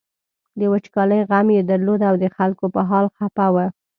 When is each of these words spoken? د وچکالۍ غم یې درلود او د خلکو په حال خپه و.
د 0.59 0.61
وچکالۍ 0.73 1.21
غم 1.29 1.47
یې 1.55 1.61
درلود 1.69 1.99
او 2.09 2.15
د 2.23 2.25
خلکو 2.35 2.65
په 2.75 2.81
حال 2.89 3.05
خپه 3.15 3.47
و. 3.53 3.55